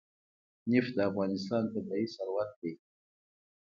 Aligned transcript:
نفت 0.71 0.91
د 0.97 0.99
افغانستان 1.09 1.63
طبعي 1.73 2.05
ثروت 2.15 2.49
دی. 2.59 2.73